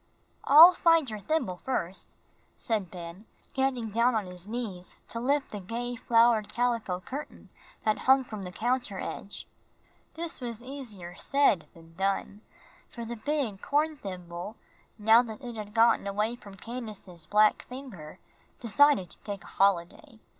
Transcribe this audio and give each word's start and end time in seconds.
"I'll 0.45 0.73
find 0.73 1.07
your 1.11 1.19
thimble 1.19 1.57
first," 1.57 2.17
said 2.57 2.89
Ben, 2.89 3.27
getting 3.53 3.91
down 3.91 4.15
on 4.15 4.25
his 4.25 4.47
knees 4.47 4.97
to 5.09 5.19
lift 5.19 5.51
the 5.51 5.59
gay 5.59 5.95
flowered 5.95 6.51
calico 6.51 6.99
curtain 6.99 7.49
that 7.83 7.99
hung 8.09 8.23
from 8.23 8.41
the 8.41 8.51
counter 8.51 8.99
edge. 8.99 9.47
This 10.15 10.41
was 10.41 10.63
easier 10.63 11.13
said 11.17 11.67
than 11.75 11.93
done, 11.93 12.41
for 12.89 13.05
the 13.05 13.15
big 13.15 13.63
horn 13.63 13.95
thimble, 13.95 14.55
now 14.97 15.21
that 15.21 15.43
it 15.43 15.55
had 15.55 15.75
gotten 15.75 16.07
away 16.07 16.35
from 16.35 16.55
Candace's 16.55 17.27
black 17.27 17.61
finger, 17.61 18.17
decided 18.59 19.11
to 19.11 19.19
take 19.19 19.43
a 19.43 19.53
holiday. 19.61 20.17